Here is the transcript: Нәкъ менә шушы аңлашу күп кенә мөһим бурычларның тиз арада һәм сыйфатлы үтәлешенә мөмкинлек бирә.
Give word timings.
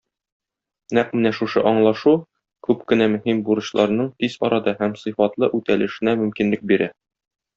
Нәкъ 0.97 1.17
менә 1.17 1.31
шушы 1.39 1.61
аңлашу 1.71 2.13
күп 2.69 2.81
кенә 2.93 3.09
мөһим 3.15 3.43
бурычларның 3.51 4.09
тиз 4.23 4.39
арада 4.49 4.75
һәм 4.81 4.97
сыйфатлы 5.05 5.53
үтәлешенә 5.59 6.19
мөмкинлек 6.25 6.67
бирә. 6.73 6.89